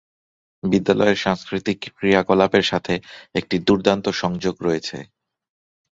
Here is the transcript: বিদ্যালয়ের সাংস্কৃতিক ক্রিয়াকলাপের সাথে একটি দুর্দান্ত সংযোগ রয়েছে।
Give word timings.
বিদ্যালয়ের 0.63 1.17
সাংস্কৃতিক 1.17 1.79
ক্রিয়াকলাপের 1.97 2.65
সাথে 2.65 2.93
একটি 3.35 3.55
দুর্দান্ত 3.59 4.05
সংযোগ 4.21 4.55
রয়েছে। 4.61 4.97